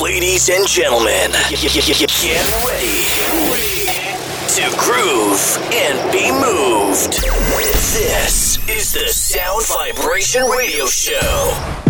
Ladies 0.00 0.48
and 0.48 0.66
gentlemen, 0.66 1.32
get 1.50 1.76
ready 2.64 3.84
to 4.48 4.64
groove 4.78 5.58
and 5.70 6.10
be 6.10 6.32
moved. 6.32 7.12
This 7.92 8.56
is 8.70 8.92
the 8.92 9.06
Sound 9.08 9.66
Vibration 9.66 10.46
Radio 10.46 10.86
Show. 10.86 11.85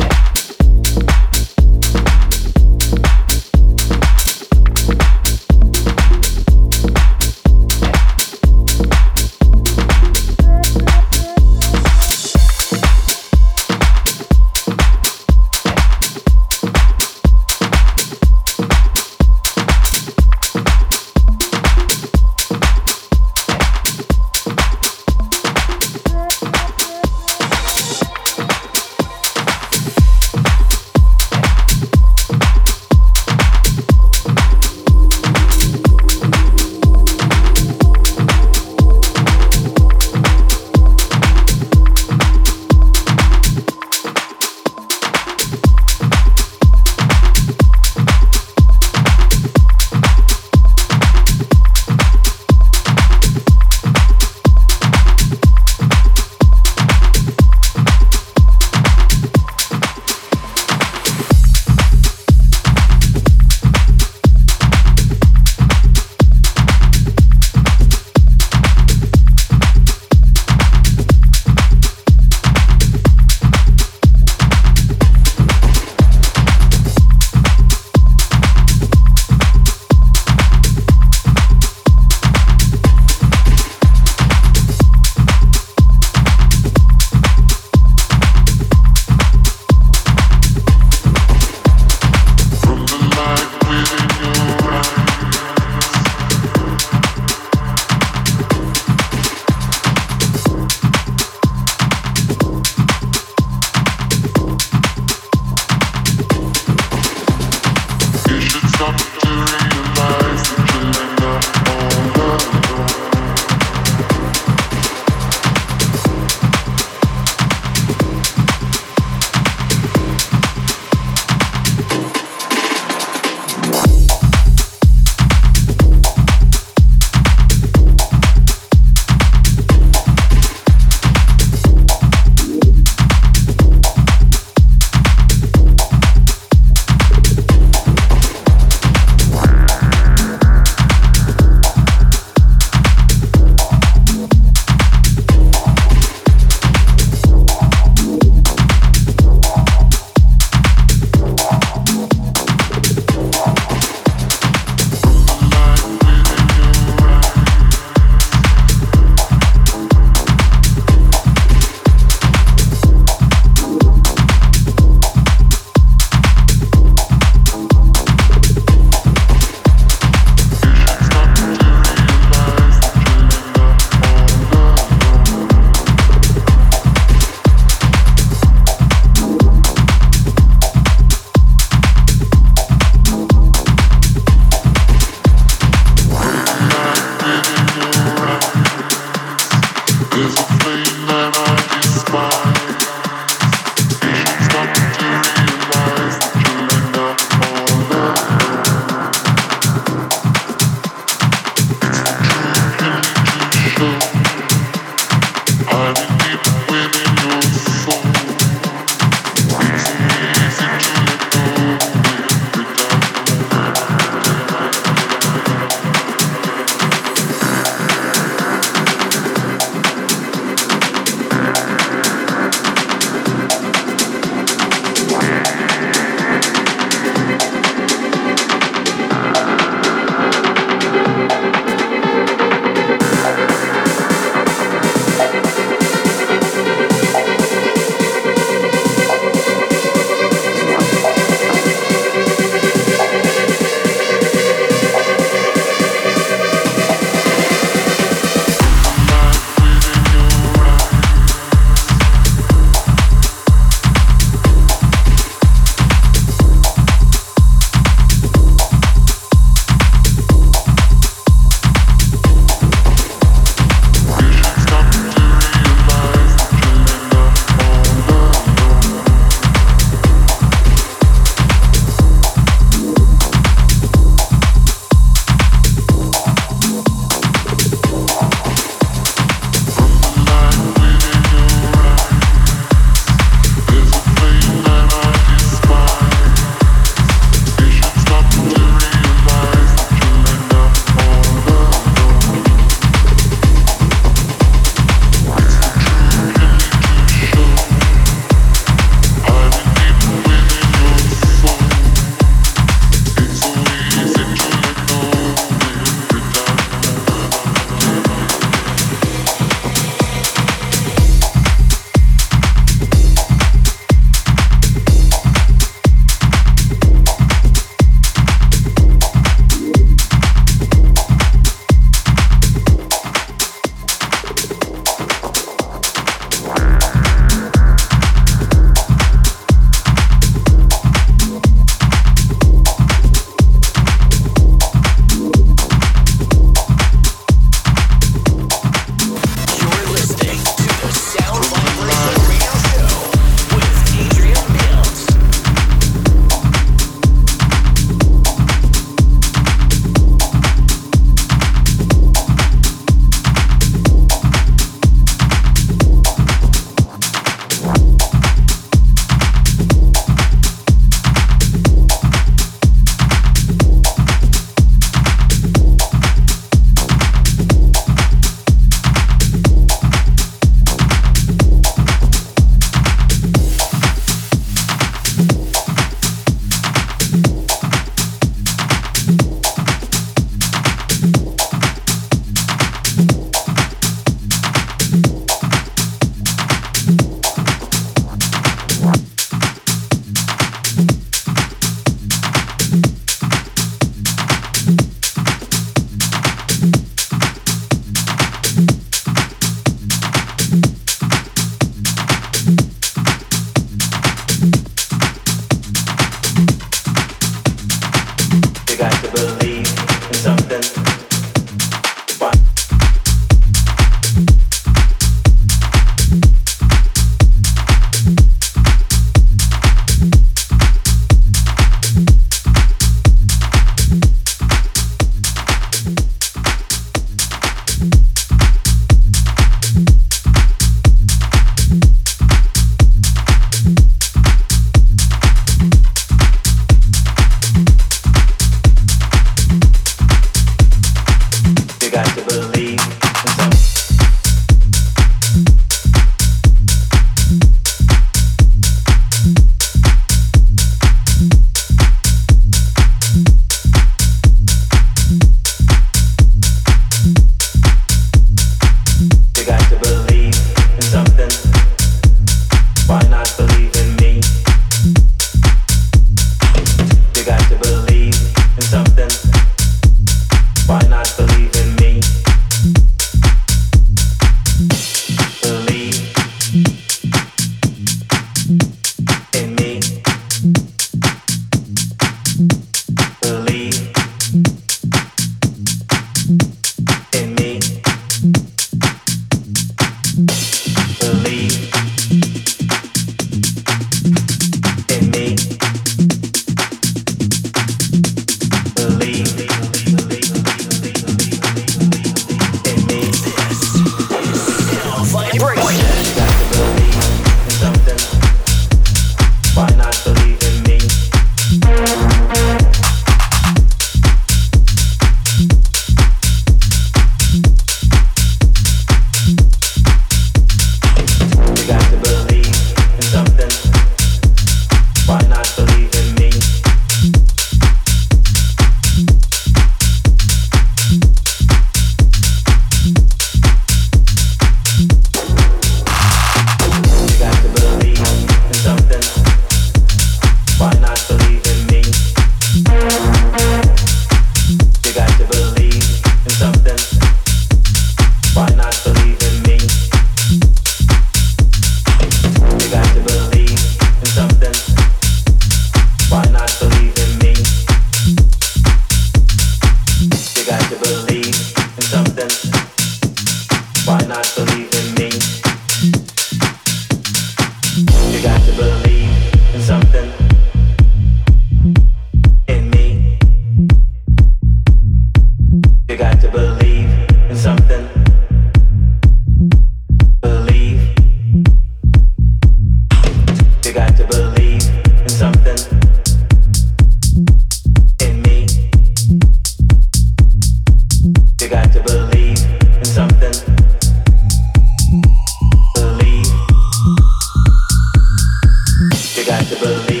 to 599.51 599.59
believe. 599.59 600.00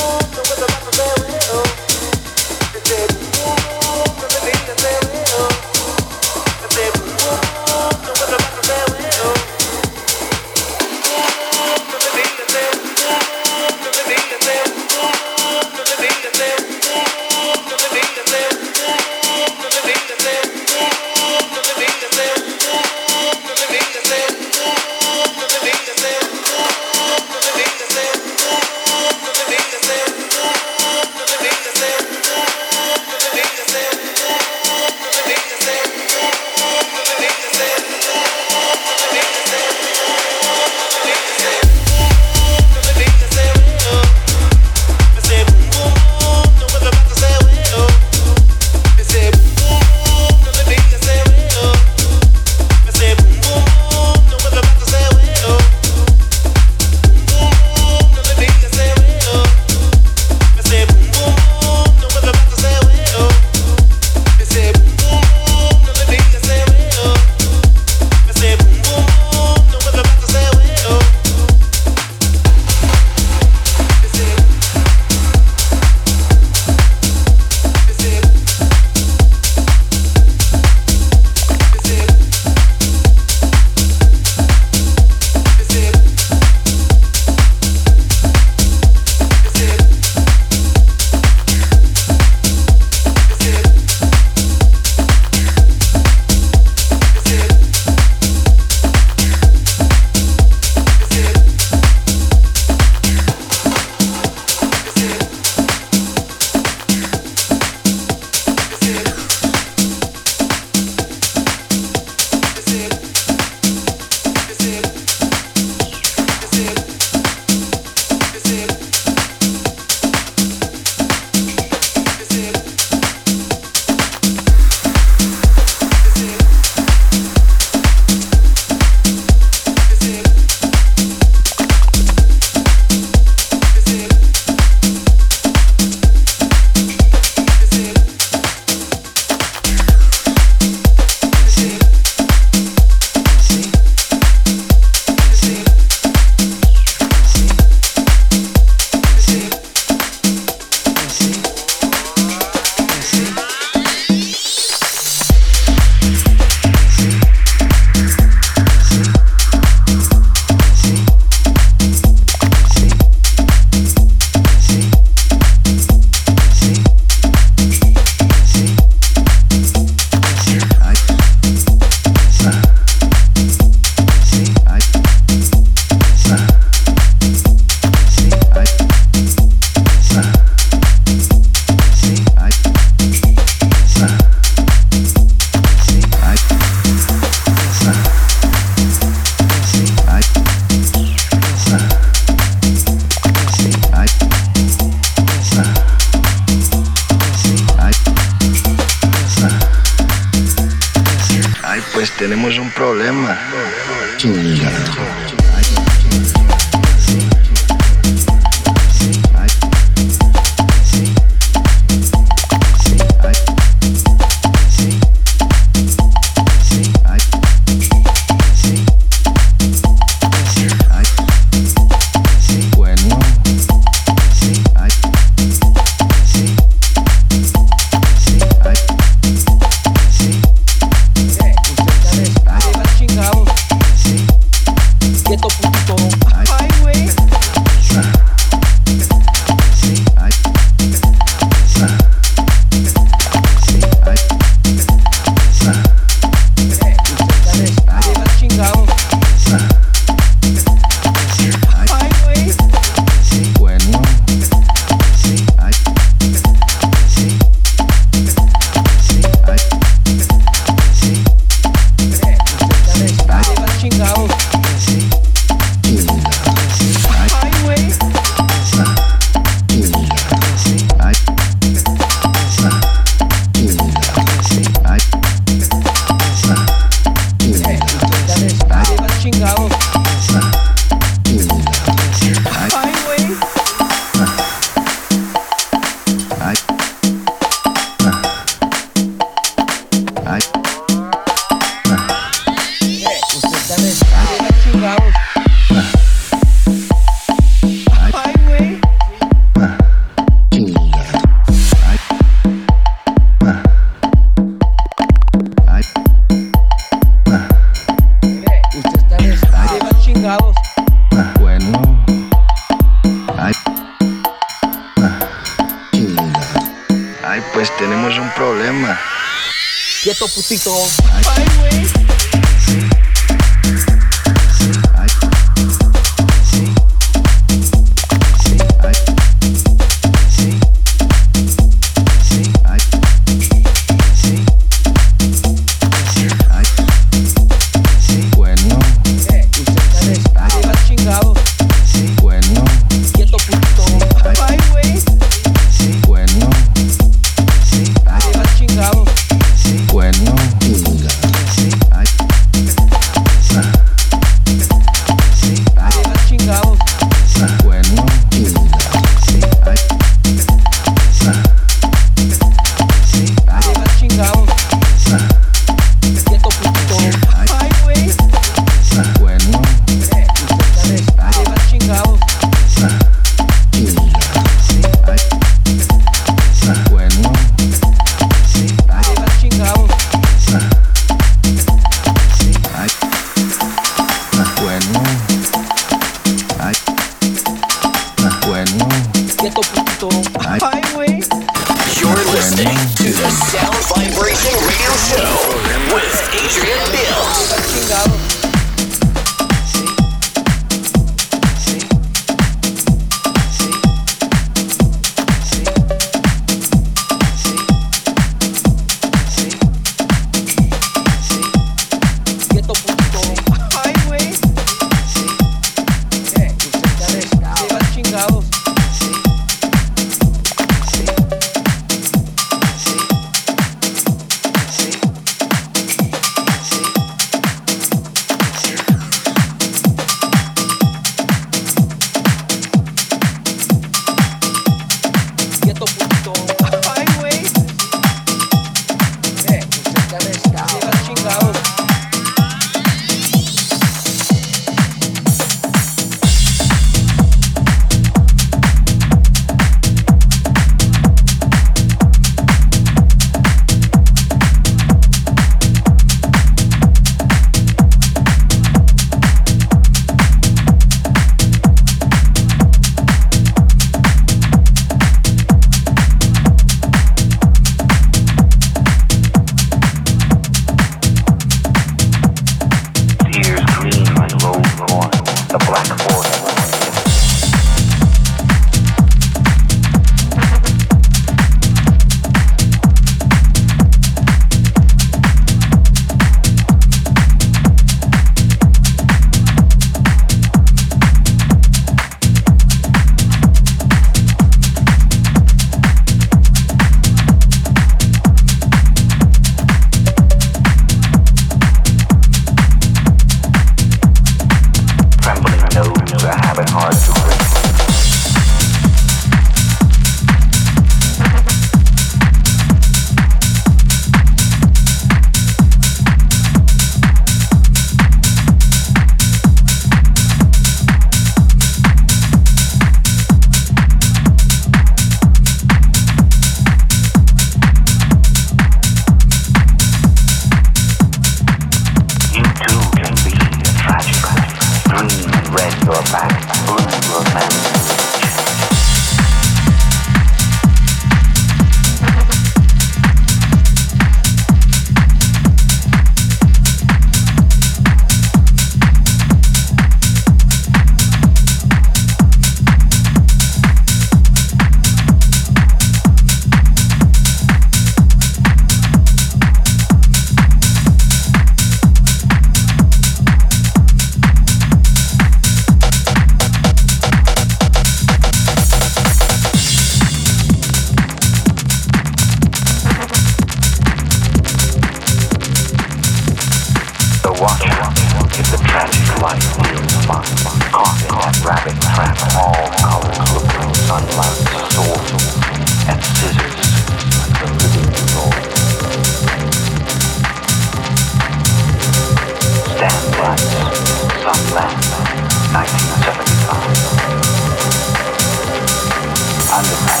on 599.61 599.67
the 599.69 600.00